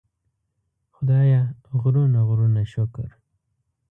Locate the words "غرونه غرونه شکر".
1.81-3.09